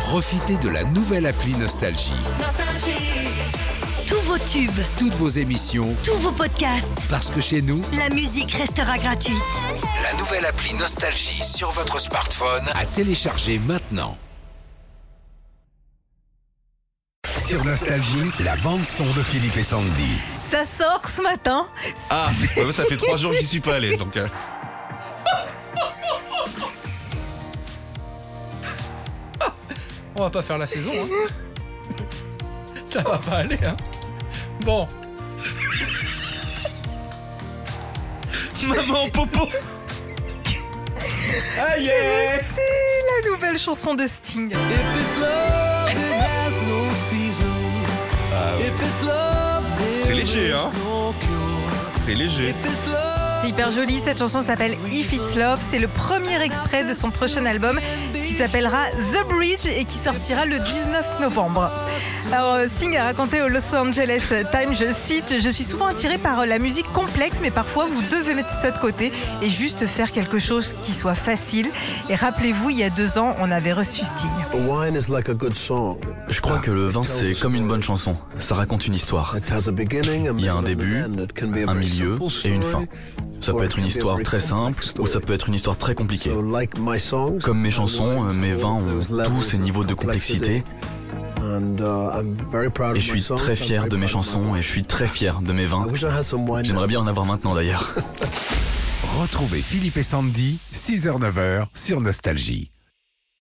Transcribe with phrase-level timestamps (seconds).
[0.00, 2.12] Profitez de la nouvelle appli Nostalgie.
[4.06, 8.52] Tous vos tubes, Toutes vos émissions, tous vos podcasts, parce que chez nous, la musique
[8.52, 9.36] restera gratuite.
[10.02, 14.16] la nouvelle appli Nostalgie sur votre smartphone à télécharger maintenant.
[17.38, 20.18] Sur Nostalgie, la bande son de Philippe et Sandy.
[20.50, 21.66] Ça sort ce matin.
[22.10, 22.28] Ah,
[22.74, 24.16] ça fait trois jours que j'y suis pas allé, donc.
[24.16, 24.26] euh,
[30.20, 31.28] On va pas faire la saison, hein.
[32.92, 33.74] Ça va pas aller, hein.
[34.60, 34.86] Bon.
[38.66, 39.48] Maman, popo
[41.58, 44.52] Aïe yeah C'est la nouvelle chanson de Sting.
[50.04, 50.70] C'est léger, hein
[52.04, 52.54] C'est léger.
[53.40, 53.98] C'est hyper joli.
[54.00, 55.58] Cette chanson s'appelle If It's Love.
[55.66, 57.80] C'est le premier extrait de son prochain album
[58.12, 61.70] qui s'appellera The Bridge et qui sortira le 19 novembre.
[62.32, 66.18] Alors, euh, Sting a raconté au Los Angeles Times, je cite, Je suis souvent attiré
[66.18, 69.10] par la musique complexe, mais parfois vous devez mettre ça de côté
[69.42, 71.70] et juste faire quelque chose qui soit facile.
[72.08, 74.30] Et rappelez-vous, il y a deux ans, on avait reçu Sting.
[74.52, 75.98] Wine is like a good song.
[76.28, 78.16] Je crois que le vin, c'est comme une bonne chanson.
[78.38, 79.36] Ça raconte une histoire.
[79.36, 81.24] It has a beginning, a Il y a un début, and an end.
[81.24, 82.84] It can be a un milieu et une fin.
[83.40, 85.32] Ça peut it être une can be a histoire very très simple ou ça peut
[85.32, 86.30] être une histoire très compliquée.
[86.30, 89.58] So like my songs, Comme mes chansons, wines mes have vins ont levels tous ces
[89.58, 90.62] niveaux de complexité
[91.80, 93.96] uh, I'm very proud et of je my suis songs, très I'm fier very de
[93.96, 95.86] mes proud of my chansons et je suis très fier de mes vins.
[95.86, 97.94] I wish I had some wine J'aimerais bien en avoir maintenant d'ailleurs.
[99.20, 102.70] Retrouvez Philippe et Sandy, 6h-9h sur Nostalgie.